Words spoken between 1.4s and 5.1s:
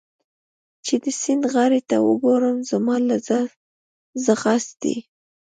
غاړې ته وګورم، زما له ځغاستې.